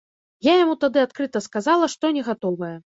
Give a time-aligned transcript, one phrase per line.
[0.47, 2.77] Я яму тады адкрыта сказала, што не гатовая.